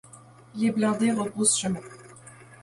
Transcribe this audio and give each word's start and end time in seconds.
Les 0.55 0.71
blindés 0.71 1.11
rebroussent 1.11 1.59
chemin. 1.59 1.79